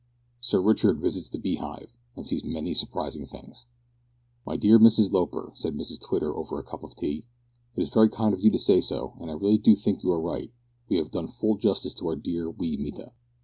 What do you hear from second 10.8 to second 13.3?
we have done full justice to our dear wee Mita.